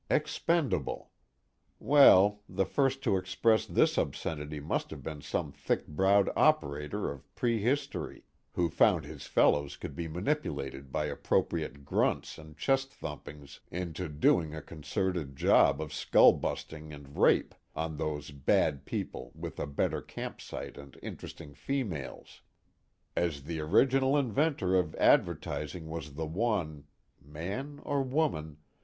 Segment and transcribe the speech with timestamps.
[0.09, 1.11] Expendable:
[1.77, 7.29] well, the first to express this obscenity must have been some thick browed operator of
[7.35, 14.09] prehistory, who found his fellows could be manipulated by appropriate grunts and chest thumpings into
[14.09, 19.67] doing a concerted job of skull busting and rape on those Bad People with a
[19.67, 22.41] better campsite and interesting females.
[23.15, 26.85] As the original inventor of advertising was the one
[27.21, 28.57] (man or woman?)